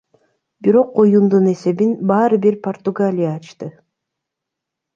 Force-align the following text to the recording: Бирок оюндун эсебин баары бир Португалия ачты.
Бирок 0.67 0.95
оюндун 1.03 1.49
эсебин 1.51 1.93
баары 2.13 2.41
бир 2.47 2.59
Португалия 2.65 3.31
ачты. 3.37 3.71